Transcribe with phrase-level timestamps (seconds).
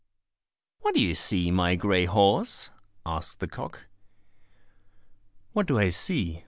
[0.79, 2.71] "What do you see, my grey horse?"
[3.05, 3.83] asked the cock.
[5.53, 6.39] "What do I see?"